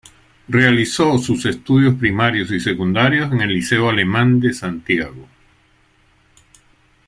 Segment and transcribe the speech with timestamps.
[0.47, 5.27] Realizó sus estudios primarios y secundarios en el Liceo Alemán de Santiago.